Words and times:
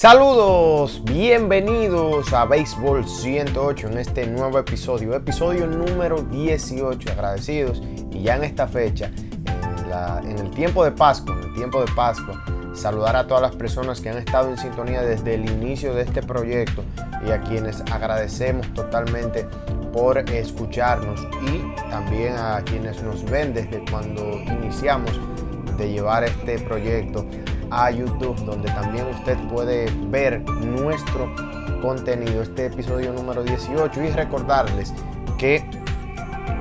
Saludos, 0.00 1.02
bienvenidos 1.04 2.32
a 2.32 2.46
Béisbol 2.46 3.06
108 3.06 3.88
en 3.88 3.98
este 3.98 4.26
nuevo 4.26 4.58
episodio, 4.58 5.14
episodio 5.14 5.66
número 5.66 6.22
18, 6.22 7.12
agradecidos. 7.12 7.82
Y 8.10 8.22
ya 8.22 8.36
en 8.36 8.44
esta 8.44 8.66
fecha, 8.66 9.10
en, 10.24 10.38
el 10.38 10.50
tiempo 10.52 10.84
de 10.84 10.92
Pascua, 10.92 11.36
en 11.36 11.48
el 11.50 11.54
tiempo 11.54 11.84
de 11.84 11.92
Pascua, 11.92 12.42
saludar 12.72 13.14
a 13.14 13.26
todas 13.26 13.42
las 13.42 13.54
personas 13.56 14.00
que 14.00 14.08
han 14.08 14.16
estado 14.16 14.48
en 14.48 14.56
sintonía 14.56 15.02
desde 15.02 15.34
el 15.34 15.50
inicio 15.50 15.92
de 15.92 16.04
este 16.04 16.22
proyecto 16.22 16.82
y 17.26 17.32
a 17.32 17.42
quienes 17.42 17.82
agradecemos 17.92 18.72
totalmente 18.72 19.46
por 19.92 20.16
escucharnos 20.16 21.20
y 21.42 21.90
también 21.90 22.36
a 22.38 22.62
quienes 22.64 23.02
nos 23.02 23.22
ven 23.26 23.52
desde 23.52 23.84
cuando 23.90 24.22
iniciamos 24.40 25.10
de 25.76 25.92
llevar 25.92 26.24
este 26.24 26.58
proyecto 26.58 27.26
a 27.70 27.90
YouTube, 27.90 28.36
donde 28.44 28.68
también 28.70 29.06
usted 29.06 29.36
puede 29.48 29.90
ver 30.08 30.40
nuestro 30.60 31.32
contenido, 31.80 32.42
este 32.42 32.66
episodio 32.66 33.12
número 33.12 33.42
18 33.42 34.02
y 34.02 34.10
recordarles 34.10 34.92
que 35.38 35.64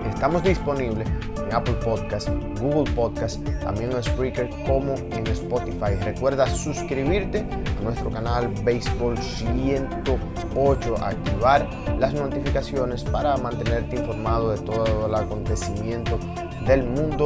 estamos 0.08 0.44
disponibles 0.44 1.08
en 1.50 1.56
Apple 1.56 1.74
Podcast, 1.84 2.30
Google 2.60 2.92
Podcast, 2.94 3.44
también 3.62 3.92
en 3.92 4.04
Spreaker 4.04 4.50
como 4.66 4.94
en 4.96 5.26
Spotify. 5.28 5.96
Recuerda 6.04 6.48
suscribirte 6.48 7.46
a 7.80 7.84
nuestro 7.84 8.10
canal 8.10 8.48
Baseball 8.64 9.18
108, 9.18 10.96
activar 11.04 11.68
las 12.00 12.14
notificaciones 12.14 13.04
para 13.04 13.36
mantenerte 13.38 13.98
informado 13.98 14.52
de 14.52 14.60
todo 14.60 15.08
el 15.08 15.16
acontecimiento 15.16 16.20
del 16.66 16.84
mundo 16.84 17.26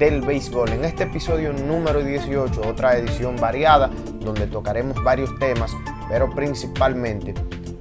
del 0.00 0.22
béisbol. 0.22 0.70
En 0.70 0.84
este 0.84 1.04
episodio 1.04 1.52
número 1.52 2.02
18, 2.02 2.62
otra 2.66 2.96
edición 2.96 3.36
variada, 3.36 3.90
donde 4.18 4.46
tocaremos 4.46 5.00
varios 5.04 5.30
temas, 5.38 5.76
pero 6.08 6.28
principalmente 6.30 7.34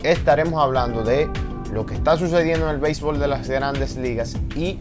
estaremos 0.04 0.62
hablando 0.62 1.02
de 1.02 1.30
lo 1.72 1.86
que 1.86 1.96
está 1.96 2.18
sucediendo 2.18 2.68
en 2.68 2.76
el 2.76 2.82
béisbol 2.82 3.20
de 3.20 3.28
las 3.28 3.48
grandes 3.48 3.96
ligas 3.96 4.36
y 4.54 4.78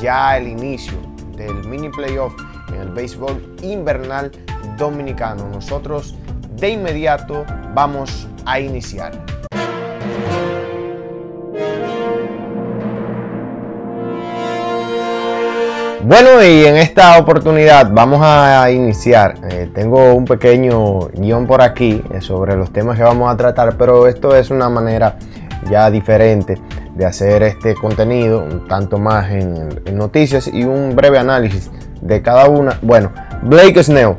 ya 0.00 0.36
el 0.36 0.48
inicio 0.48 0.98
del 1.34 1.64
mini 1.64 1.88
playoff 1.88 2.34
en 2.68 2.82
el 2.82 2.90
béisbol 2.90 3.56
invernal 3.62 4.30
dominicano. 4.76 5.48
Nosotros 5.48 6.14
de 6.56 6.70
inmediato 6.70 7.46
vamos 7.74 8.28
a 8.44 8.60
iniciar. 8.60 9.12
Bueno, 16.04 16.42
y 16.42 16.64
en 16.64 16.76
esta 16.78 17.16
oportunidad 17.16 17.88
vamos 17.92 18.18
a 18.24 18.68
iniciar. 18.72 19.36
Eh, 19.48 19.70
tengo 19.72 20.14
un 20.14 20.24
pequeño 20.24 21.06
guion 21.10 21.46
por 21.46 21.62
aquí 21.62 22.02
eh, 22.12 22.20
sobre 22.20 22.56
los 22.56 22.72
temas 22.72 22.96
que 22.96 23.04
vamos 23.04 23.32
a 23.32 23.36
tratar, 23.36 23.76
pero 23.76 24.08
esto 24.08 24.34
es 24.34 24.50
una 24.50 24.68
manera 24.68 25.16
ya 25.70 25.88
diferente 25.92 26.58
de 26.96 27.06
hacer 27.06 27.44
este 27.44 27.76
contenido, 27.76 28.42
un 28.42 28.66
tanto 28.66 28.98
más 28.98 29.30
en, 29.30 29.68
noticias 29.96 30.48
y 30.48 30.64
un 30.64 30.96
breve 30.96 31.18
análisis 31.18 31.70
de 32.00 32.20
cada 32.20 32.48
una. 32.48 32.80
Bueno, 32.82 33.12
Blake 33.42 33.80
Snell 33.84 34.16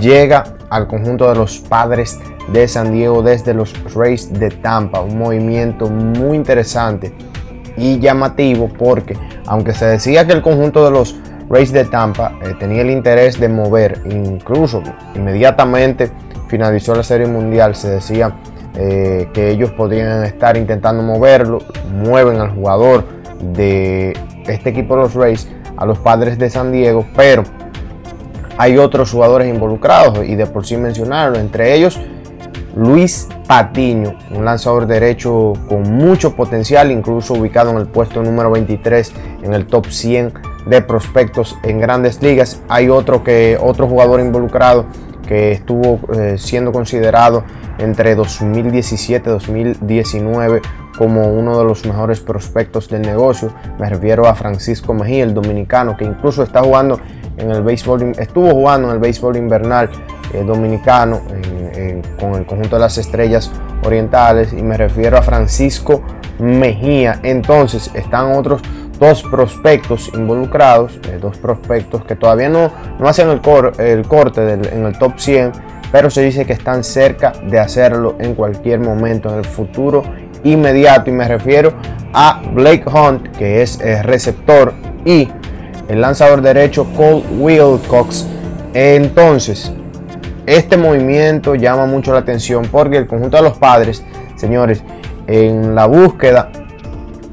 llega 0.00 0.42
al 0.70 0.88
conjunto 0.88 1.28
de 1.28 1.36
los 1.36 1.58
padres 1.58 2.18
de 2.48 2.66
San 2.66 2.92
Diego 2.92 3.22
desde 3.22 3.54
los 3.54 3.72
Rays 3.94 4.32
de 4.32 4.50
Tampa, 4.50 5.02
un 5.02 5.18
movimiento 5.18 5.88
muy 5.88 6.36
interesante 6.36 7.14
y 7.76 7.98
llamativo 7.98 8.68
porque 8.68 9.16
aunque 9.46 9.72
se 9.72 9.86
decía 9.86 10.26
que 10.26 10.32
el 10.32 10.42
conjunto 10.42 10.84
de 10.84 10.90
los 10.90 11.16
Rays 11.48 11.72
de 11.72 11.84
Tampa 11.84 12.32
eh, 12.42 12.54
tenía 12.58 12.82
el 12.82 12.90
interés 12.90 13.38
de 13.38 13.48
mover, 13.48 14.02
incluso 14.10 14.82
inmediatamente 15.14 16.10
finalizó 16.48 16.94
la 16.94 17.02
Serie 17.02 17.26
Mundial, 17.26 17.74
se 17.74 17.90
decía 17.90 18.36
eh, 18.74 19.28
que 19.32 19.50
ellos 19.50 19.70
podrían 19.70 20.24
estar 20.24 20.56
intentando 20.56 21.02
moverlo, 21.02 21.60
mueven 22.02 22.40
al 22.40 22.50
jugador 22.50 23.04
de 23.40 24.16
este 24.46 24.70
equipo 24.70 24.96
de 24.96 25.02
los 25.02 25.14
Rays 25.14 25.48
a 25.76 25.86
los 25.86 25.98
padres 25.98 26.38
de 26.38 26.50
San 26.50 26.72
Diego, 26.72 27.06
pero 27.14 27.44
hay 28.58 28.78
otros 28.78 29.12
jugadores 29.12 29.48
involucrados 29.48 30.26
y 30.26 30.34
de 30.34 30.46
por 30.46 30.66
sí 30.66 30.76
mencionarlo, 30.76 31.38
entre 31.38 31.74
ellos 31.74 32.00
Luis 32.76 33.26
Patiño, 33.48 34.18
un 34.32 34.44
lanzador 34.44 34.86
derecho 34.86 35.54
con 35.66 35.90
mucho 35.94 36.36
potencial, 36.36 36.92
incluso 36.92 37.32
ubicado 37.32 37.70
en 37.70 37.78
el 37.78 37.86
puesto 37.86 38.22
número 38.22 38.50
23 38.50 39.12
en 39.44 39.54
el 39.54 39.66
top 39.66 39.86
100 39.86 40.34
de 40.66 40.82
prospectos 40.82 41.56
en 41.62 41.80
grandes 41.80 42.22
ligas. 42.22 42.60
Hay 42.68 42.90
otro, 42.90 43.24
que, 43.24 43.58
otro 43.58 43.88
jugador 43.88 44.20
involucrado 44.20 44.84
que 45.26 45.52
estuvo 45.52 46.00
eh, 46.14 46.36
siendo 46.36 46.70
considerado 46.70 47.44
entre 47.78 48.14
2017 48.14 49.30
y 49.30 49.32
2019 49.32 50.60
como 50.98 51.28
uno 51.28 51.58
de 51.58 51.64
los 51.64 51.86
mejores 51.86 52.20
prospectos 52.20 52.90
del 52.90 53.02
negocio. 53.02 53.54
Me 53.78 53.88
refiero 53.88 54.26
a 54.26 54.34
Francisco 54.34 54.92
Mejía, 54.92 55.24
el 55.24 55.32
dominicano, 55.32 55.96
que 55.96 56.04
incluso 56.04 56.42
está 56.42 56.62
jugando 56.62 57.00
en 57.38 57.50
el 57.50 57.62
béisbol, 57.62 58.12
estuvo 58.18 58.50
jugando 58.50 58.88
en 58.88 58.94
el 58.94 59.00
béisbol 59.00 59.36
invernal 59.36 59.90
eh, 60.32 60.42
dominicano 60.42 61.22
con 62.18 62.34
el 62.34 62.46
conjunto 62.46 62.76
de 62.76 62.80
las 62.80 62.98
estrellas 62.98 63.50
orientales 63.84 64.52
y 64.52 64.62
me 64.62 64.76
refiero 64.76 65.16
a 65.16 65.22
Francisco 65.22 66.02
Mejía. 66.38 67.20
Entonces 67.22 67.90
están 67.94 68.32
otros 68.36 68.62
dos 68.98 69.22
prospectos 69.22 70.10
involucrados, 70.14 70.98
eh, 71.08 71.18
dos 71.20 71.36
prospectos 71.36 72.04
que 72.04 72.16
todavía 72.16 72.48
no, 72.48 72.70
no 72.98 73.08
hacen 73.08 73.28
el, 73.28 73.40
corte 73.40 74.52
en 74.52 74.86
el 74.86 74.98
top 74.98 75.18
100, 75.18 75.52
pero 75.92 76.10
se 76.10 76.22
dice 76.22 76.44
que 76.44 76.52
están 76.52 76.82
cerca 76.82 77.32
de 77.48 77.58
hacerlo 77.58 78.16
en 78.18 78.34
cualquier 78.34 78.80
momento 78.80 79.30
en 79.30 79.36
el 79.36 79.44
futuro 79.44 80.02
inmediato 80.44 81.10
y 81.10 81.12
me 81.12 81.26
refiero 81.26 81.72
a 82.12 82.42
Blake 82.52 82.84
Hunt 82.86 83.36
que 83.36 83.62
es 83.62 83.80
el 83.80 84.02
receptor 84.04 84.72
y 85.04 85.28
el 85.88 86.00
lanzador 86.00 86.40
derecho 86.40 86.86
Cole 86.96 87.24
Wilcox 87.38 88.26
entonces 88.74 89.72
este 90.46 90.76
movimiento 90.76 91.54
llama 91.54 91.86
mucho 91.86 92.12
la 92.12 92.20
atención 92.20 92.66
porque 92.70 92.96
el 92.96 93.06
conjunto 93.06 93.36
de 93.36 93.42
los 93.42 93.58
padres, 93.58 94.04
señores, 94.36 94.82
en 95.26 95.74
la 95.74 95.86
búsqueda 95.86 96.50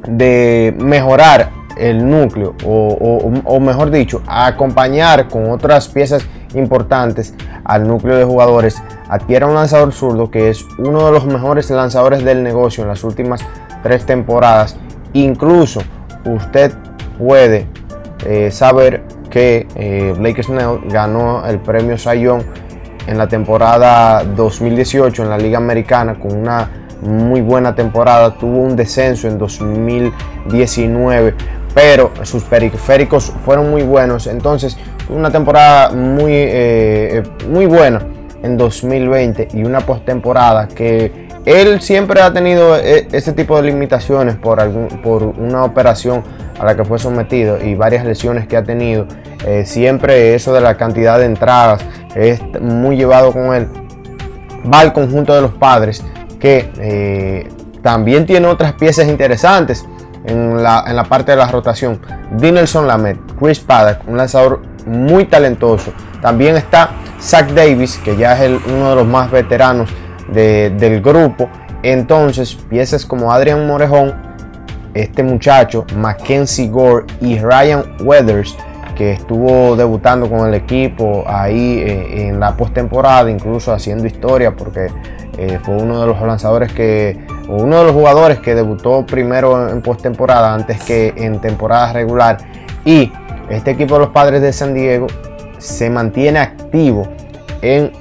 de 0.08 0.76
mejorar 0.80 1.52
el 1.78 2.10
núcleo, 2.10 2.56
o, 2.66 3.60
mejor 3.60 3.90
dicho, 3.90 4.22
acompañar 4.28 5.28
con 5.28 5.50
otras 5.50 5.88
piezas 5.88 6.26
importantes 6.54 7.34
al 7.64 7.88
núcleo 7.88 8.16
de 8.16 8.24
jugadores, 8.24 8.82
adquiere 9.10 9.46
un 9.46 9.56
lanzador 9.56 9.92
zurdo 9.92 10.30
que 10.30 10.50
es 10.50 10.66
uno 10.78 11.06
de 11.06 11.12
los 11.12 11.26
mejores 11.26 11.70
lanzadores 11.72 12.24
del 12.24 12.44
negocio 12.44 12.84
en 12.84 12.90
las 12.90 13.04
últimas 13.04 13.42
tres 13.82 14.06
temporadas. 14.06 14.76
Incluso 15.14 15.82
usted 16.26 16.74
puede 17.18 17.68
eh, 18.26 18.52
saber 18.52 19.04
que 19.30 19.68
eh, 19.76 20.14
Blake 20.18 20.44
Snell 20.44 20.82
ganó 20.90 21.46
el 21.48 21.60
premio 21.60 21.98
Sayón 21.98 22.44
en 23.08 23.18
la 23.18 23.28
temporada 23.28 24.24
2018 24.24 25.24
en 25.24 25.30
la 25.30 25.38
Liga 25.38 25.58
Americana 25.58 26.16
con 26.16 26.36
una 26.36 26.70
muy 27.02 27.42
buena 27.42 27.76
temporada, 27.76 28.34
tuvo 28.36 28.60
un 28.60 28.76
descenso 28.76 29.28
en 29.28 29.38
2019, 29.38 31.34
pero 31.74 32.12
sus 32.24 32.44
periféricos 32.44 33.34
fueron 33.44 33.70
muy 33.70 33.84
buenos, 33.84 34.28
entonces 34.28 34.78
una 35.10 35.30
temporada 35.30 35.92
muy, 35.92 36.32
eh, 36.34 37.24
muy 37.50 37.66
buena 37.66 38.02
en 38.42 38.58
2020 38.58 39.50
y 39.54 39.64
una 39.64 39.82
postemporada 39.82 40.68
que 40.68 41.23
él 41.46 41.82
siempre 41.82 42.22
ha 42.22 42.32
tenido 42.32 42.78
eh, 42.78 43.08
ese 43.12 43.34
tipo 43.34 43.58
de 43.58 43.64
limitaciones 43.64 44.36
por, 44.36 44.62
algún, 44.62 44.88
por 45.02 45.24
una 45.24 45.64
operación 45.64 46.24
a 46.60 46.66
la 46.66 46.76
que 46.76 46.86
fue 46.86 47.00
sometido 47.00 47.62
y 47.62 47.76
varias 47.76 48.06
lesiones 48.06 48.48
que 48.48 48.56
ha 48.56 48.64
tenido. 48.64 49.08
Eh, 49.46 49.66
siempre 49.66 50.36
eso 50.36 50.54
de 50.54 50.62
la 50.62 50.78
cantidad 50.78 51.20
de 51.20 51.26
entradas 51.26 51.84
es 52.16 52.40
muy 52.62 52.96
llevado 52.96 53.34
con 53.34 53.54
él. 53.54 53.68
Va 54.72 54.80
al 54.80 54.94
conjunto 54.94 55.36
de 55.36 55.42
los 55.42 55.54
padres 55.54 56.04
que 56.40 56.72
eh, 56.80 57.50
también 57.82 58.26
tiene 58.26 58.48
otras 58.48 58.74
piezas 58.74 59.08
interesantes 59.08 59.86
en 60.26 60.64
la, 60.64 61.06
parte 61.10 61.32
de 61.32 61.38
la 61.38 61.48
rotación. 61.48 62.00
Dinelson 62.32 62.88
Lamet, 62.88 63.18
Chris 63.38 63.60
Paddock, 63.60 64.08
un 64.08 64.16
lanzador 64.16 64.62
muy 64.86 65.26
talentoso. 65.26 65.92
También 66.22 66.56
está 66.56 66.92
Zach 67.20 67.50
Davis, 67.50 67.98
que 67.98 68.16
ya 68.16 68.42
es 68.42 68.62
uno 68.68 68.92
de 68.92 68.96
los 68.96 69.06
más 69.06 69.30
veteranos 69.30 69.90
del 70.30 71.02
grupo. 71.02 71.50
Entonces, 71.82 72.56
piezas 72.70 73.06
como 73.06 73.32
Adrian 73.32 73.68
Morejón, 73.68 74.14
este 74.94 75.24
muchacho, 75.24 75.86
Mackenzie 75.96 76.70
Gore 76.70 77.06
y 77.20 77.40
Ryan 77.40 77.84
Weathers 78.02 78.56
que 78.96 79.12
estuvo 79.12 79.76
debutando 79.76 80.30
con 80.30 80.48
el 80.48 80.54
equipo 80.54 81.24
ahí 81.28 81.80
eh, 81.80 82.28
en 82.28 82.40
la 82.40 82.56
postemporada, 82.56 83.30
incluso 83.30 83.74
haciendo 83.74 84.06
historia 84.06 84.56
porque 84.56 84.88
eh, 85.38 85.60
fue 85.64 85.76
uno 85.76 86.00
de 86.00 86.08
los 86.08 86.22
lanzadores 86.22 86.72
que, 86.72 87.26
uno 87.48 87.80
de 87.80 87.84
los 87.86 87.94
jugadores 87.94 88.40
que 88.40 88.54
debutó 88.56 89.06
primero 89.06 89.70
en 89.70 89.82
postemporada 89.82 90.54
antes 90.54 90.82
que 90.84 91.14
en 91.18 91.40
temporada 91.40 91.94
regular. 91.94 92.38
Y 92.86 93.12
este 93.50 93.72
equipo 93.72 93.96
de 93.96 94.02
los 94.02 94.10
padres 94.10 94.42
de 94.42 94.54
San 94.54 94.74
Diego 94.74 95.08
se 95.58 95.90
mantiene 95.90 96.40
activo 96.40 97.08
en 97.62 97.92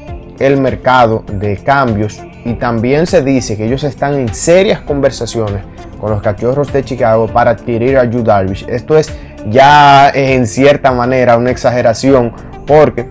el 0.47 0.61
mercado 0.61 1.25
de 1.31 1.56
cambios 1.56 2.21
y 2.44 2.55
también 2.55 3.06
se 3.06 3.23
dice 3.23 3.56
que 3.56 3.67
ellos 3.67 3.85
están 3.85 4.15
en 4.15 4.35
serias 4.35 4.81
conversaciones 4.81 5.62
con 6.00 6.11
los 6.11 6.21
cachorros 6.21 6.73
de 6.73 6.85
Chicago 6.85 7.29
para 7.29 7.53
adquirir 7.53 7.97
a 7.97 8.05
Yu 8.05 8.25
Darvish. 8.25 8.67
Esto 8.69 8.99
es 8.99 9.12
ya 9.49 10.11
en 10.11 10.47
cierta 10.47 10.91
manera 10.91 11.37
una 11.37 11.50
exageración 11.50 12.33
porque 12.67 13.09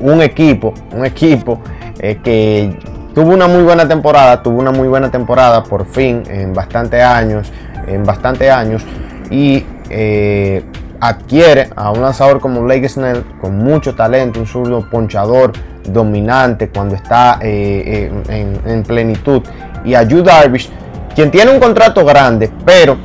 un 0.00 0.22
equipo, 0.22 0.72
un 0.92 1.04
equipo 1.04 1.60
eh, 1.98 2.18
que 2.24 2.74
tuvo 3.14 3.34
una 3.34 3.46
muy 3.46 3.62
buena 3.62 3.86
temporada, 3.86 4.42
tuvo 4.42 4.60
una 4.60 4.70
muy 4.70 4.88
buena 4.88 5.10
temporada 5.10 5.62
por 5.62 5.84
fin 5.86 6.22
en 6.26 6.54
bastantes 6.54 7.02
años, 7.02 7.52
en 7.86 8.04
años 8.50 8.82
y 9.30 9.66
eh, 9.90 10.64
adquiere 11.00 11.68
a 11.76 11.90
un 11.90 12.00
lanzador 12.00 12.40
como 12.40 12.62
Blake 12.62 12.88
Snell 12.88 13.24
con 13.40 13.58
mucho 13.58 13.94
talento, 13.94 14.40
un 14.40 14.46
zurdo 14.46 14.88
ponchador 14.88 15.52
dominante 15.84 16.68
cuando 16.68 16.94
está 16.94 17.38
eh, 17.42 18.10
en, 18.28 18.82
plenitud 18.82 19.42
y 19.84 19.94
a 19.94 20.02
Yu 20.02 20.22
Darvish 20.22 20.70
quien 21.14 21.30
tiene 21.30 21.50
un 21.50 21.60
contrato 21.60 22.04
grande, 22.04 22.50
pero 22.64 22.96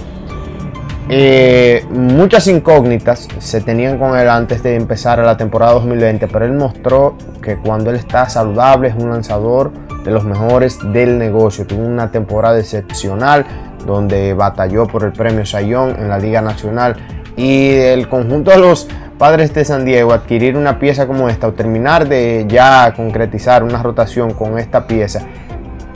eh, 1.10 1.86
muchas 1.92 2.48
incógnitas 2.48 3.28
se 3.40 3.62
tenían 3.62 4.00
con 4.00 4.18
él 4.18 4.28
antes 4.30 4.64
de 4.64 4.76
empezar 4.76 5.20
la 5.20 5.38
temporada 5.38 5.74
2020, 5.74 6.28
pero 6.28 6.46
él 6.46 6.54
mostró 6.54 7.16
que 7.42 7.58
cuando 7.58 7.92
él 7.92 7.98
está 7.98 8.28
saludable 8.28 8.90
es 8.90 8.96
un 8.96 9.10
lanzador 9.10 9.72
de 10.04 10.12
los 10.12 10.24
mejores 10.24 10.80
del 10.94 11.18
negocio. 11.18 11.66
Tuvo 11.68 11.84
una 11.84 12.10
temporada 12.10 12.60
excepcional 12.60 13.46
donde 13.86 14.34
batalló 14.34 14.88
por 14.88 15.04
el 15.04 15.12
premio 15.12 15.46
Sayón 15.46 15.96
en 16.00 16.10
la 16.10 16.18
Liga 16.18 16.42
Nacional 16.42 16.96
y 17.36 17.72
el 17.72 18.08
conjunto 18.08 18.52
de 18.52 18.58
los 18.58 18.88
padres 19.18 19.54
de 19.54 19.66
San 19.66 19.86
Diego 19.86 20.14
adquirir 20.14 20.58
una 20.58 20.80
pieza 20.80 21.08
como 21.08 21.30
esta 21.30 21.48
o 21.48 21.54
terminar 21.54 22.08
de 22.08 22.46
ya 22.48 22.94
concretizar 22.96 23.64
una 23.64 23.82
rotación 23.82 24.34
con 24.34 24.60
esta 24.60 24.88
pieza 24.88 25.26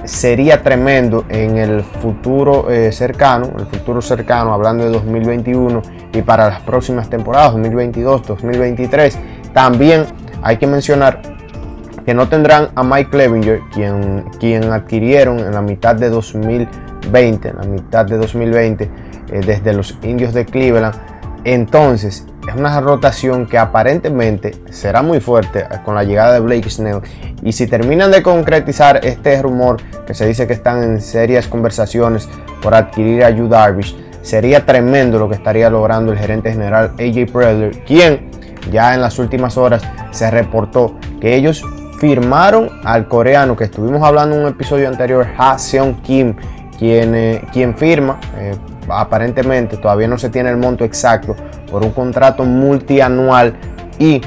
sería 0.05 0.63
tremendo 0.63 1.25
en 1.29 1.57
el 1.57 1.83
futuro 1.83 2.71
eh, 2.71 2.91
cercano, 2.91 3.51
el 3.57 3.65
futuro 3.65 4.01
cercano, 4.01 4.53
hablando 4.53 4.85
de 4.85 4.91
2021 4.91 5.81
y 6.13 6.21
para 6.21 6.49
las 6.49 6.61
próximas 6.61 7.09
temporadas, 7.09 7.51
2022, 7.53 8.25
2023. 8.25 9.19
También 9.53 10.05
hay 10.41 10.57
que 10.57 10.67
mencionar 10.67 11.21
que 12.05 12.13
no 12.13 12.27
tendrán 12.27 12.69
a 12.75 12.83
Mike 12.83 13.09
Clevinger, 13.11 13.59
quien, 13.71 14.25
quien 14.39 14.71
adquirieron 14.71 15.39
en 15.39 15.53
la 15.53 15.61
mitad 15.61 15.95
de 15.95 16.09
2020, 16.09 17.49
en 17.49 17.55
la 17.55 17.63
mitad 17.63 18.05
de 18.05 18.17
2020, 18.17 18.83
eh, 18.83 19.41
desde 19.45 19.73
los 19.73 19.97
indios 20.01 20.33
de 20.33 20.45
Cleveland. 20.45 20.95
Entonces, 21.43 22.25
es 22.49 22.55
una 22.55 22.79
rotación 22.81 23.45
que 23.45 23.57
aparentemente 23.57 24.55
será 24.71 25.01
muy 25.01 25.19
fuerte 25.19 25.65
con 25.85 25.95
la 25.95 26.03
llegada 26.03 26.33
de 26.33 26.39
Blake 26.39 26.69
Snell. 26.69 27.01
Y 27.43 27.51
si 27.51 27.67
terminan 27.67 28.11
de 28.11 28.23
concretizar 28.23 29.05
este 29.05 29.41
rumor 29.41 29.77
que 30.05 30.13
se 30.13 30.25
dice 30.27 30.47
que 30.47 30.53
están 30.53 30.83
en 30.83 31.01
serias 31.01 31.47
conversaciones 31.47 32.27
por 32.61 32.73
adquirir 32.73 33.23
a 33.23 33.29
Yu 33.29 33.47
Darvish, 33.47 33.95
sería 34.23 34.65
tremendo 34.65 35.19
lo 35.19 35.29
que 35.29 35.35
estaría 35.35 35.69
logrando 35.69 36.11
el 36.11 36.17
gerente 36.17 36.51
general 36.51 36.93
AJ 36.99 37.31
Preller, 37.31 37.83
quien 37.85 38.29
ya 38.71 38.93
en 38.93 39.01
las 39.01 39.19
últimas 39.19 39.57
horas 39.57 39.83
se 40.11 40.29
reportó 40.31 40.95
que 41.21 41.35
ellos 41.35 41.63
firmaron 41.99 42.69
al 42.83 43.07
coreano 43.07 43.55
que 43.55 43.65
estuvimos 43.65 44.01
hablando 44.01 44.35
en 44.35 44.43
un 44.43 44.47
episodio 44.49 44.87
anterior, 44.87 45.27
Ha 45.37 45.59
Seon 45.59 45.95
Kim, 46.01 46.35
quien, 46.79 47.13
eh, 47.13 47.73
firma, 47.75 48.19
eh, 48.37 48.55
aparentemente 48.87 49.77
todavía 49.77 50.07
no 50.07 50.17
se 50.17 50.29
tiene 50.29 50.49
el 50.49 50.57
monto 50.57 50.83
exacto, 50.85 51.35
por 51.69 51.83
un 51.83 51.91
contrato 51.91 52.45
multianual 52.45 53.53
y 53.99 54.21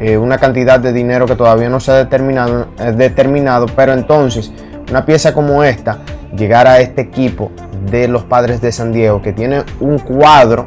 eh, 0.00 0.16
una 0.16 0.38
cantidad 0.38 0.80
de 0.80 0.92
dinero 0.92 1.26
que 1.26 1.36
todavía 1.36 1.68
no 1.68 1.78
se 1.78 1.92
ha 1.92 1.96
determinado, 1.96 2.66
determinado, 2.96 3.66
pero 3.76 3.92
entonces 3.92 4.52
una 4.90 5.04
pieza 5.04 5.32
como 5.32 5.62
esta, 5.62 5.98
llegar 6.36 6.66
a 6.66 6.80
este 6.80 7.02
equipo 7.02 7.52
de 7.90 8.08
los 8.08 8.24
padres 8.24 8.60
de 8.60 8.72
San 8.72 8.92
Diego, 8.92 9.22
que 9.22 9.32
tiene 9.32 9.62
un 9.80 9.98
cuadro 9.98 10.66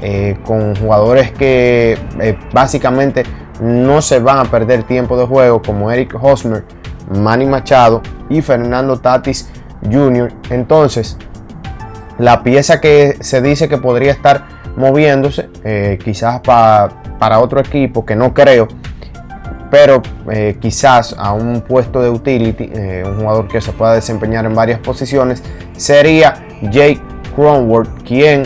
eh, 0.00 0.36
con 0.44 0.74
jugadores 0.74 1.30
que 1.32 1.96
eh, 2.20 2.38
básicamente 2.52 3.22
no 3.60 4.02
se 4.02 4.18
van 4.18 4.38
a 4.38 4.44
perder 4.44 4.82
tiempo 4.84 5.16
de 5.16 5.26
juego, 5.26 5.62
como 5.62 5.90
Eric 5.90 6.16
Hosmer, 6.20 6.64
Manny 7.18 7.46
Machado 7.46 8.02
y 8.28 8.42
Fernando 8.42 8.98
Tatis 8.98 9.50
Jr. 9.90 10.32
Entonces, 10.50 11.16
la 12.18 12.42
pieza 12.42 12.80
que 12.80 13.16
se 13.20 13.40
dice 13.40 13.68
que 13.68 13.78
podría 13.78 14.12
estar 14.12 14.46
moviéndose, 14.76 15.48
eh, 15.64 15.98
quizás 16.02 16.40
para 16.40 17.38
otro 17.40 17.60
equipo, 17.60 18.04
que 18.04 18.16
no 18.16 18.32
creo, 18.32 18.68
pero 19.70 20.02
eh, 20.30 20.58
quizás 20.60 21.14
a 21.18 21.32
un 21.32 21.62
puesto 21.62 22.02
de 22.02 22.10
utility, 22.10 22.70
eh, 22.74 23.04
un 23.06 23.20
jugador 23.20 23.48
que 23.48 23.60
se 23.60 23.72
pueda 23.72 23.94
desempeñar 23.94 24.44
en 24.44 24.54
varias 24.54 24.78
posiciones, 24.80 25.42
sería 25.76 26.46
Jake 26.62 27.00
Cronworth, 27.34 27.88
quien 28.06 28.44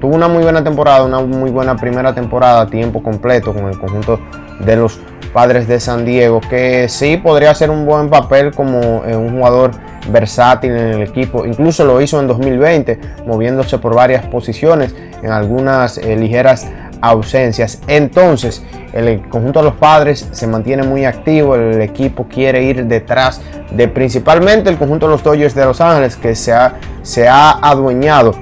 tuvo 0.00 0.14
una 0.14 0.28
muy 0.28 0.42
buena 0.42 0.62
temporada, 0.62 1.04
una 1.04 1.20
muy 1.20 1.50
buena 1.50 1.76
primera 1.76 2.14
temporada 2.14 2.62
a 2.62 2.66
tiempo 2.66 3.02
completo 3.02 3.52
con 3.54 3.66
el 3.66 3.78
conjunto 3.78 4.20
de 4.60 4.76
los 4.76 5.00
padres 5.32 5.68
de 5.68 5.78
San 5.80 6.04
Diego, 6.04 6.40
que 6.40 6.88
sí 6.88 7.16
podría 7.16 7.50
hacer 7.52 7.70
un 7.70 7.86
buen 7.86 8.10
papel 8.10 8.52
como 8.52 9.00
un 9.00 9.30
jugador 9.30 9.72
versátil 10.08 10.70
en 10.72 10.88
el 10.88 11.02
equipo. 11.02 11.46
Incluso 11.46 11.84
lo 11.84 12.00
hizo 12.00 12.20
en 12.20 12.26
2020, 12.26 12.98
moviéndose 13.26 13.78
por 13.78 13.94
varias 13.94 14.26
posiciones 14.26 14.94
en 15.22 15.30
algunas 15.30 15.98
eh, 15.98 16.16
ligeras 16.16 16.66
ausencias. 17.00 17.80
Entonces, 17.86 18.62
el 18.92 19.28
conjunto 19.28 19.60
de 19.60 19.66
los 19.66 19.74
padres 19.74 20.28
se 20.32 20.46
mantiene 20.46 20.82
muy 20.82 21.04
activo, 21.04 21.54
el 21.54 21.80
equipo 21.80 22.26
quiere 22.28 22.62
ir 22.62 22.86
detrás 22.86 23.40
de 23.70 23.88
principalmente 23.88 24.70
el 24.70 24.76
conjunto 24.76 25.06
de 25.06 25.12
los 25.12 25.22
Dodgers 25.22 25.54
de 25.54 25.64
Los 25.64 25.80
Ángeles, 25.80 26.16
que 26.16 26.34
se 26.34 26.52
ha, 26.52 26.74
se 27.02 27.28
ha 27.28 27.50
adueñado 27.50 28.34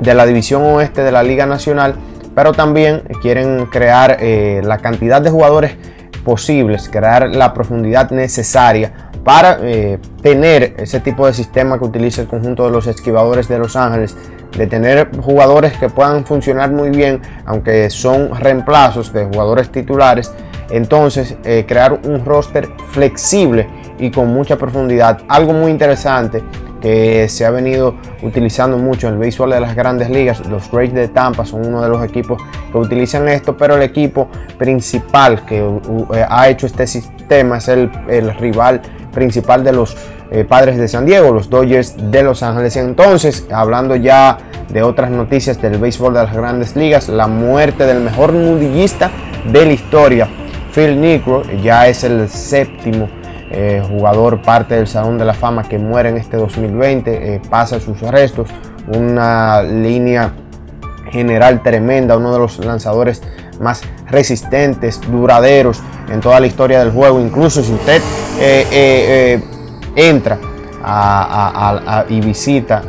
de 0.00 0.14
la 0.14 0.26
división 0.26 0.62
oeste 0.62 1.02
de 1.02 1.12
la 1.12 1.22
Liga 1.22 1.46
Nacional, 1.46 1.94
pero 2.34 2.52
también 2.52 3.02
quieren 3.20 3.66
crear 3.66 4.18
eh, 4.20 4.60
la 4.64 4.78
cantidad 4.78 5.20
de 5.20 5.30
jugadores 5.30 5.76
posibles, 6.24 6.88
crear 6.88 7.28
la 7.28 7.52
profundidad 7.52 8.10
necesaria 8.10 8.92
para 9.24 9.58
eh, 9.60 9.98
tener 10.20 10.74
ese 10.78 11.00
tipo 11.00 11.26
de 11.26 11.34
sistema 11.34 11.78
que 11.78 11.84
utiliza 11.84 12.22
el 12.22 12.28
conjunto 12.28 12.64
de 12.64 12.70
los 12.70 12.86
esquivadores 12.86 13.48
de 13.48 13.58
Los 13.58 13.76
Ángeles, 13.76 14.16
de 14.56 14.66
tener 14.66 15.10
jugadores 15.20 15.72
que 15.74 15.88
puedan 15.88 16.24
funcionar 16.26 16.72
muy 16.72 16.90
bien, 16.90 17.20
aunque 17.46 17.88
son 17.90 18.34
reemplazos 18.34 19.12
de 19.12 19.24
jugadores 19.24 19.70
titulares, 19.70 20.32
entonces 20.70 21.36
eh, 21.44 21.64
crear 21.66 22.00
un 22.04 22.24
roster 22.24 22.68
flexible 22.90 23.68
y 23.98 24.10
con 24.10 24.28
mucha 24.28 24.56
profundidad. 24.56 25.20
Algo 25.28 25.52
muy 25.52 25.70
interesante 25.70 26.42
que 26.82 27.28
se 27.28 27.46
ha 27.46 27.50
venido 27.50 27.94
utilizando 28.22 28.76
mucho 28.76 29.06
en 29.06 29.14
el 29.14 29.20
béisbol 29.20 29.50
de 29.50 29.60
las 29.60 29.74
grandes 29.74 30.10
ligas. 30.10 30.44
Los 30.46 30.70
Rays 30.72 30.92
de 30.92 31.08
Tampa 31.08 31.46
son 31.46 31.64
uno 31.66 31.80
de 31.80 31.88
los 31.88 32.04
equipos 32.04 32.42
que 32.70 32.76
utilizan 32.76 33.28
esto, 33.28 33.56
pero 33.56 33.76
el 33.76 33.82
equipo 33.82 34.28
principal 34.58 35.46
que 35.46 35.58
eh, 35.58 36.26
ha 36.28 36.48
hecho 36.48 36.66
este 36.66 36.86
sistema 36.86 37.58
es 37.58 37.68
el, 37.68 37.90
el 38.08 38.34
rival 38.36 38.82
principal 39.12 39.62
de 39.62 39.72
los 39.72 39.96
eh, 40.30 40.44
padres 40.44 40.76
de 40.76 40.88
San 40.88 41.06
Diego, 41.06 41.32
los 41.32 41.48
Dodgers 41.48 41.94
de 42.10 42.22
Los 42.22 42.42
Ángeles. 42.42 42.76
Entonces, 42.76 43.46
hablando 43.52 43.94
ya 43.94 44.38
de 44.70 44.82
otras 44.82 45.10
noticias 45.10 45.60
del 45.60 45.78
béisbol 45.78 46.14
de 46.14 46.24
las 46.24 46.34
grandes 46.34 46.74
ligas, 46.74 47.08
la 47.08 47.28
muerte 47.28 47.86
del 47.86 48.00
mejor 48.00 48.32
nudillista 48.32 49.10
de 49.52 49.66
la 49.66 49.72
historia, 49.72 50.28
Phil 50.74 51.00
Necro, 51.00 51.42
ya 51.62 51.86
es 51.86 52.02
el 52.02 52.28
séptimo 52.28 53.08
eh, 53.54 53.82
jugador 53.86 54.40
parte 54.40 54.76
del 54.76 54.86
Salón 54.86 55.18
de 55.18 55.26
la 55.26 55.34
Fama 55.34 55.64
que 55.64 55.78
muere 55.78 56.08
en 56.08 56.16
este 56.16 56.38
2020, 56.38 57.34
eh, 57.34 57.40
pasa 57.50 57.78
sus 57.80 58.00
restos, 58.00 58.48
una 58.88 59.62
línea 59.62 60.32
general 61.10 61.62
tremenda, 61.62 62.16
uno 62.16 62.32
de 62.32 62.38
los 62.38 62.64
lanzadores 62.64 63.22
más 63.60 63.82
resistentes, 64.08 65.00
duraderos 65.02 65.82
en 66.10 66.20
toda 66.20 66.40
la 66.40 66.46
historia 66.46 66.80
del 66.80 66.92
juego. 66.92 67.20
Incluso 67.20 67.62
si 67.62 67.72
usted 67.74 68.00
eh, 68.40 68.66
eh, 68.72 69.44
entra 69.96 70.38
y 72.08 72.20
visita 72.20 72.82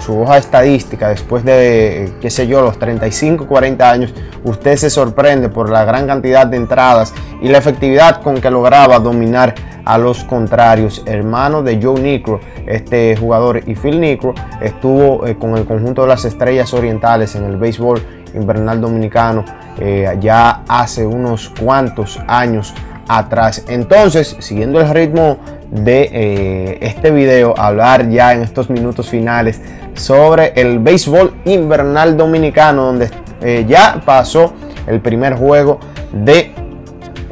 su 0.00 0.22
hoja 0.22 0.38
estadística 0.38 1.08
después 1.08 1.44
de, 1.44 2.14
qué 2.18 2.30
sé 2.30 2.46
yo, 2.46 2.62
los 2.62 2.78
35, 2.78 3.46
40 3.46 3.90
años, 3.90 4.14
usted 4.42 4.76
se 4.76 4.88
sorprende 4.88 5.50
por 5.50 5.68
la 5.68 5.84
gran 5.84 6.06
cantidad 6.06 6.46
de 6.46 6.56
entradas 6.56 7.12
y 7.42 7.48
la 7.48 7.58
efectividad 7.58 8.22
con 8.22 8.40
que 8.40 8.50
lograba 8.50 8.98
dominar 9.00 9.54
a 9.86 9.96
los 9.96 10.24
contrarios. 10.24 11.02
Hermano 11.06 11.62
de 11.62 11.80
Joe 11.82 12.00
Nicro, 12.00 12.40
este 12.66 13.16
jugador, 13.16 13.62
y 13.66 13.74
Phil 13.74 14.00
Nicro 14.00 14.34
estuvo 14.60 15.20
con 15.38 15.56
el 15.56 15.64
conjunto 15.64 16.02
de 16.02 16.08
las 16.08 16.26
estrellas 16.26 16.74
orientales 16.74 17.34
en 17.34 17.44
el 17.44 17.56
béisbol 17.56 18.02
invernal 18.34 18.80
dominicano 18.80 19.44
eh, 19.78 20.16
ya 20.20 20.62
hace 20.68 21.06
unos 21.06 21.50
cuantos 21.60 22.18
años 22.26 22.74
atrás. 23.08 23.64
Entonces, 23.68 24.36
siguiendo 24.38 24.80
el 24.80 24.88
ritmo 24.88 25.38
de 25.70 26.08
eh, 26.12 26.78
este 26.80 27.10
video, 27.10 27.54
hablar 27.58 28.08
ya 28.08 28.32
en 28.32 28.42
estos 28.42 28.70
minutos 28.70 29.08
finales 29.08 29.60
sobre 29.94 30.52
el 30.56 30.78
béisbol 30.78 31.34
invernal 31.44 32.16
dominicano, 32.16 32.86
donde 32.86 33.10
eh, 33.42 33.64
ya 33.68 34.00
pasó 34.04 34.54
el 34.86 35.00
primer 35.00 35.34
juego 35.34 35.78
de 36.12 36.52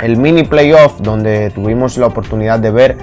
el 0.04 0.18
mini 0.18 0.42
playoff 0.42 1.00
donde 1.00 1.50
tuvimos 1.50 1.96
la 1.96 2.06
oportunidad 2.06 2.58
de 2.58 2.70
ver 2.70 2.98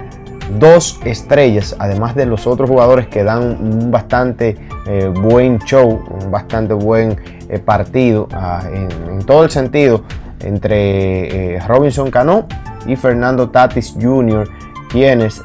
dos 0.60 1.00
estrellas, 1.04 1.76
además 1.80 2.14
de 2.14 2.28
los 2.28 2.46
otros 2.46 2.70
jugadores 2.70 3.08
que 3.08 3.24
dan 3.24 3.58
un 3.60 3.90
bastante 3.90 4.56
eh, 4.86 5.08
buen 5.08 5.58
show, 5.60 6.04
un 6.22 6.30
bastante 6.30 6.76
buen 6.76 7.18
eh, 7.50 7.58
partido 7.58 8.28
ah, 8.34 8.62
en, 8.72 9.26
todo 9.26 9.44
el 9.44 9.50
sentido 9.50 10.04
entre 10.42 11.56
eh, 11.56 11.60
Robinson 11.68 12.12
Cano 12.12 12.46
y 12.86 12.96
Fernando 12.96 13.50
Tatis 13.50 13.96
Jr., 14.00 14.48
quienes 14.92 15.42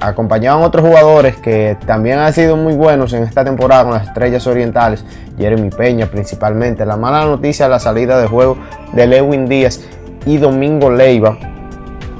acompañaban 0.00 0.60
a 0.60 0.66
otros 0.66 0.84
jugadores 0.84 1.36
que 1.36 1.76
también 1.86 2.18
han 2.18 2.32
sido 2.32 2.56
muy 2.56 2.74
buenos 2.74 3.12
en 3.12 3.22
esta 3.22 3.44
temporada 3.44 3.84
con 3.84 3.92
las 3.92 4.08
estrellas 4.08 4.44
orientales, 4.48 5.04
Jeremy 5.38 5.70
Peña 5.70 6.06
principalmente. 6.06 6.84
La 6.84 6.96
mala 6.96 7.24
noticia, 7.24 7.68
la 7.68 7.78
salida 7.78 8.20
de 8.20 8.26
juego 8.26 8.58
de 8.92 9.06
Lewin 9.06 9.46
Díaz 9.46 9.82
y 10.26 10.36
Domingo 10.36 10.90
Leiva 10.90 11.36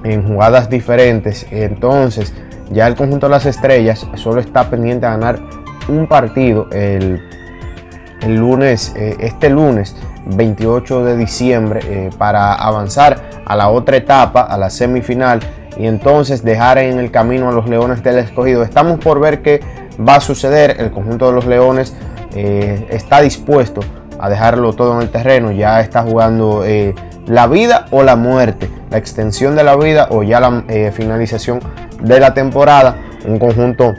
en 0.05 0.27
jugadas 0.27 0.69
diferentes. 0.69 1.47
Entonces, 1.51 2.35
ya 2.71 2.87
el 2.87 2.95
conjunto 2.95 3.27
de 3.27 3.31
las 3.31 3.47
estrellas 3.47 4.07
solo 4.15 4.41
está 4.41 4.69
pendiente 4.71 5.07
a 5.07 5.11
ganar 5.11 5.41
un 5.89 6.07
partido 6.07 6.69
el, 6.73 7.21
el 8.23 8.37
lunes, 8.37 8.95
eh, 8.97 9.17
este 9.21 9.51
lunes 9.51 9.97
28 10.27 11.05
de 11.05 11.17
diciembre, 11.17 11.81
eh, 11.85 12.11
para 12.17 12.55
avanzar 12.55 13.43
a 13.45 13.57
la 13.57 13.69
otra 13.69 13.97
etapa, 13.97 14.43
a 14.43 14.57
la 14.57 14.71
semifinal, 14.71 15.41
y 15.77 15.87
entonces 15.87 16.45
dejar 16.45 16.79
en 16.79 16.99
el 16.99 17.11
camino 17.11 17.49
a 17.49 17.53
los 17.53 17.69
Leones 17.69 18.03
del 18.03 18.19
Escogido. 18.19 18.63
Estamos 18.63 19.01
por 19.01 19.21
ver 19.21 19.43
qué 19.43 19.61
va 20.07 20.17
a 20.17 20.21
suceder. 20.21 20.77
El 20.79 20.91
conjunto 20.91 21.27
de 21.27 21.33
los 21.33 21.47
Leones 21.47 21.97
eh, 22.35 22.87
está 22.91 23.21
dispuesto 23.21 23.81
a 24.19 24.29
dejarlo 24.29 24.75
todo 24.75 24.95
en 24.97 25.03
el 25.03 25.11
terreno. 25.11 25.51
Ya 25.51 25.81
está 25.81 26.03
jugando 26.03 26.63
la 27.27 27.47
vida 27.47 27.87
o 27.91 28.03
la 28.03 28.17
muerte, 28.17 28.71
la 28.91 28.99
extensión 28.99 29.57
de 29.57 29.65
la 29.65 29.77
vida 29.77 30.09
o 30.11 30.23
ya 30.23 30.41
la 30.41 30.65
eh, 30.69 30.93
finalización 30.95 31.61
de 32.01 32.21
la 32.21 32.35
temporada. 32.35 32.97
Un 33.27 33.39
conjunto 33.39 33.95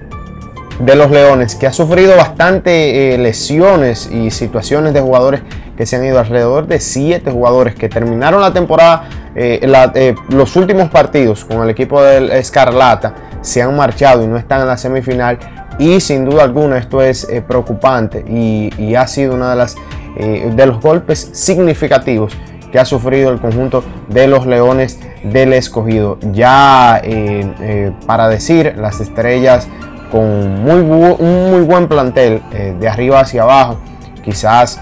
de 0.80 0.96
los 0.96 1.10
Leones 1.12 1.56
que 1.56 1.68
ha 1.68 1.74
sufrido 1.74 2.18
bastante 2.18 3.13
eh, 3.13 3.18
lesiones 3.18 4.10
y 4.12 4.32
situaciones 4.32 4.94
de 4.94 5.01
jugadores 5.01 5.42
que 5.77 5.86
se 5.86 5.96
han 5.96 6.06
ido 6.06 6.20
alrededor 6.20 6.68
de 6.68 6.80
siete 6.80 7.32
jugadores 7.32 7.75
que 7.75 7.89
terminaron 7.89 8.42
la 8.42 8.51
temporada, 8.51 9.06
eh, 9.36 10.15
los 10.30 10.56
últimos 10.56 10.89
partidos 10.89 11.46
con 11.46 11.63
el 11.63 11.70
equipo 11.70 12.01
del 12.03 12.32
Escarlata 12.32 13.15
se 13.42 13.62
han 13.62 13.75
marchado 13.75 14.24
y 14.24 14.27
no 14.27 14.38
están 14.38 14.62
en 14.62 14.68
la 14.68 14.77
semifinal 14.77 15.39
y 15.80 16.00
sin 16.00 16.25
duda 16.25 16.44
alguna 16.44 16.77
esto 16.77 17.01
es 17.01 17.27
preocupante 17.48 18.24
y, 18.27 18.70
y, 18.77 18.94
ha 18.94 19.08
sido 19.08 19.34
una 19.34 19.50
de 19.50 19.56
las 19.56 19.75
de 20.15 20.65
los 20.68 20.80
golpes 20.80 21.32
significativos 21.34 22.38
que 22.74 22.80
ha 22.80 22.86
sufrido 22.86 23.32
el 23.32 23.39
conjunto 23.39 23.84
de 24.10 24.27
los 24.27 24.48
Leones 24.48 25.00
del 25.22 25.53
Escogido. 25.53 26.18
Ya 26.32 27.00
eh, 27.03 27.48
eh, 27.62 27.92
para 28.08 28.27
decir, 28.27 28.74
las 28.77 29.00
estrellas 29.00 29.68
con 30.12 30.63
muy 30.63 30.80
un 30.80 31.51
muy 31.51 31.62
buen 31.62 31.88
plantel 31.88 32.42
eh, 32.51 32.75
de 32.80 32.89
arriba 32.89 33.20
hacia 33.20 33.44
abajo, 33.44 33.77
quizás 34.24 34.82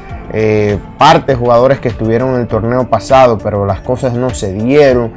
parte 0.98 1.33
de 1.33 1.38
jugadores 1.38 1.81
que 1.81 1.89
estuvieron 1.89 2.36
en 2.36 2.41
el 2.41 2.48
torneo 2.48 2.88
pasado, 2.88 3.38
pero 3.38 3.65
las 3.65 3.81
cosas 3.81 4.13
no 4.13 4.29
se 4.29 4.53
dieron, 4.53 5.12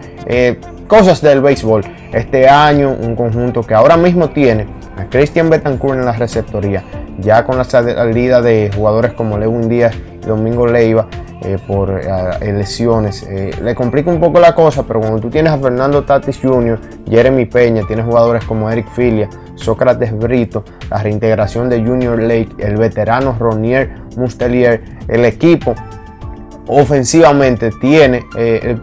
cosas 0.89 1.23
del 1.23 1.41
béisbol. 1.41 1.85
Este 2.13 2.49
año 2.49 2.91
un 2.91 3.15
conjunto 3.15 3.63
que 3.63 3.75
ahora 3.75 3.97
mismo 3.97 4.31
tiene 4.31 4.67
a 4.97 5.05
Christian 5.05 5.49
Betancourt 5.49 6.01
en 6.01 6.05
la 6.05 6.15
receptoría, 6.15 6.83
ya 7.21 7.45
con 7.45 7.57
la 7.57 7.63
salida 7.63 8.43
de 8.43 8.73
jugadores 8.75 9.13
como 9.13 9.39
Lewin 9.39 9.69
Díaz 9.69 9.95
y 10.21 10.27
Domingo 10.27 10.67
Leiva, 10.67 11.07
eh, 11.45 11.59
por 11.67 11.91
eh, 11.91 12.53
lesiones. 12.53 13.23
Eh, 13.25 13.51
le 13.63 13.75
complica 13.75 14.11
un 14.11 14.19
poco 14.19 14.41
la 14.41 14.55
cosa, 14.55 14.83
pero 14.85 15.01
cuando 15.01 15.21
tú 15.21 15.29
tienes 15.29 15.53
a 15.53 15.59
Fernando 15.59 16.03
Tatis 16.03 16.39
Jr., 16.43 16.81
Jeremy 17.09 17.45
Peña, 17.45 17.83
tienes 17.87 18.07
jugadores 18.07 18.45
como 18.45 18.71
Eric 18.71 18.89
Filia, 18.91 19.29
Sócrates 19.55 20.17
Brito, 20.17 20.65
la 20.91 21.03
reintegración 21.03 21.69
de 21.69 21.85
Junior 21.85 22.19
Lake, 22.19 22.49
el 22.59 22.77
veterano 22.77 23.37
Ronier 23.39 23.91
Mustelier, 24.17 24.83
el 25.07 25.25
equipo 25.27 25.75
ofensivamente 26.67 27.71
tiene 27.79 28.25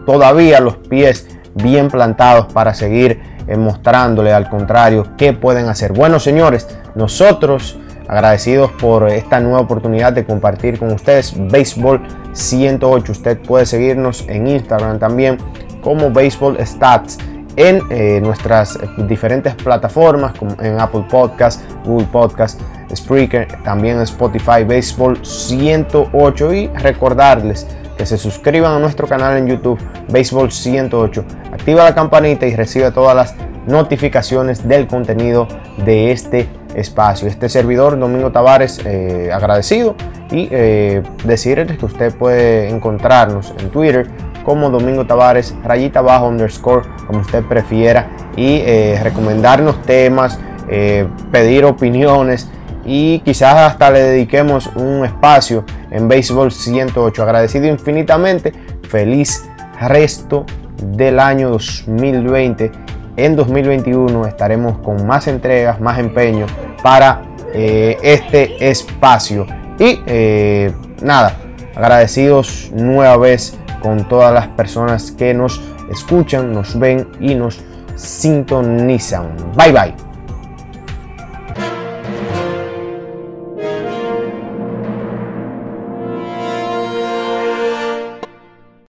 todavía 0.06 0.60
los 0.60 0.76
pies 0.76 1.26
bien 1.54 1.90
plantados 1.90 2.52
para 2.52 2.74
seguir 2.74 3.20
mostrándole 3.58 4.32
al 4.32 4.48
contrario 4.48 5.08
qué 5.18 5.32
pueden 5.32 5.68
hacer. 5.68 5.92
Bueno, 5.92 6.20
señores, 6.20 6.68
nosotros 6.94 7.76
agradecidos 8.12 8.70
por 8.72 9.08
esta 9.08 9.40
nueva 9.40 9.60
oportunidad 9.60 10.12
de 10.12 10.26
compartir 10.26 10.78
con 10.78 10.92
ustedes 10.92 11.34
Béisbol 11.50 12.02
108. 12.32 13.10
Usted 13.10 13.38
puede 13.40 13.64
seguirnos 13.64 14.26
en 14.28 14.46
Instagram 14.48 14.98
también 14.98 15.38
como 15.82 16.10
Baseball 16.10 16.58
Stats 16.64 17.16
en 17.56 17.80
eh, 17.88 18.20
nuestras 18.22 18.78
diferentes 19.08 19.54
plataformas 19.54 20.34
como 20.38 20.60
en 20.60 20.78
Apple 20.78 21.06
Podcast, 21.10 21.62
Google 21.86 22.06
Podcast, 22.12 22.60
Spreaker, 22.94 23.48
también 23.64 23.98
Spotify 24.02 24.62
Baseball 24.62 25.18
108 25.24 26.52
y 26.52 26.66
recordarles 26.68 27.66
que 27.96 28.04
se 28.04 28.18
suscriban 28.18 28.72
a 28.72 28.78
nuestro 28.78 29.08
canal 29.08 29.38
en 29.38 29.46
YouTube 29.46 29.78
Baseball 30.10 30.52
108. 30.52 31.24
Activa 31.50 31.84
la 31.84 31.94
campanita 31.94 32.44
y 32.44 32.56
recibe 32.56 32.90
todas 32.90 33.16
las 33.16 33.34
notificaciones 33.66 34.68
del 34.68 34.86
contenido 34.86 35.48
de 35.86 36.12
este 36.12 36.46
espacio. 36.74 37.28
Este 37.28 37.48
servidor, 37.48 37.98
Domingo 37.98 38.32
Tavares, 38.32 38.80
eh, 38.84 39.30
agradecido 39.32 39.94
y 40.30 40.48
eh, 40.50 41.02
decirles 41.24 41.78
que 41.78 41.84
usted 41.84 42.14
puede 42.14 42.68
encontrarnos 42.68 43.54
en 43.58 43.70
Twitter 43.70 44.06
como 44.44 44.70
Domingo 44.70 45.06
Tavares, 45.06 45.54
rayita 45.62 46.00
bajo 46.00 46.26
underscore, 46.26 46.86
como 47.06 47.20
usted 47.20 47.44
prefiera, 47.44 48.10
y 48.36 48.62
eh, 48.64 48.98
recomendarnos 49.02 49.82
temas, 49.82 50.38
pedir 51.30 51.66
opiniones 51.66 52.50
y 52.86 53.18
quizás 53.20 53.56
hasta 53.56 53.90
le 53.90 54.00
dediquemos 54.00 54.70
un 54.74 55.04
espacio 55.04 55.64
en 55.90 56.08
Béisbol 56.08 56.50
108. 56.50 57.22
Agradecido 57.22 57.66
infinitamente, 57.66 58.54
feliz 58.88 59.44
resto 59.78 60.46
del 60.82 61.20
año 61.20 61.50
2020 61.50 62.72
en 63.16 63.36
2021 63.36 64.26
estaremos 64.26 64.78
con 64.78 65.06
más 65.06 65.26
entregas, 65.26 65.80
más 65.80 65.98
empeño 65.98 66.46
para 66.82 67.22
eh, 67.52 67.98
este 68.02 68.68
espacio. 68.70 69.46
Y 69.78 70.00
eh, 70.06 70.72
nada, 71.02 71.36
agradecidos 71.74 72.70
nueva 72.74 73.16
vez 73.16 73.58
con 73.80 74.08
todas 74.08 74.32
las 74.32 74.48
personas 74.48 75.10
que 75.10 75.34
nos 75.34 75.60
escuchan, 75.90 76.52
nos 76.52 76.78
ven 76.78 77.08
y 77.20 77.34
nos 77.34 77.60
sintonizan. 77.96 79.34
Bye 79.56 79.72
bye. 79.72 80.11